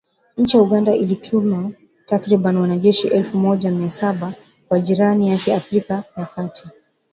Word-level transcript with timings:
Nchi 0.37 0.57
ya 0.57 0.63
Uganda 0.63 0.95
ilituma 0.95 1.71
takribani 2.05 2.57
wanajeshi 2.59 3.07
elfu 3.07 3.37
moja 3.37 3.71
na 3.71 3.77
mia 3.79 3.89
saba 3.89 4.33
kwa 4.67 4.79
jirani 4.79 5.29
yake 5.29 5.51
wa 5.51 5.57
Afrika 5.57 6.03
ya 6.17 6.25
kati 6.25 6.67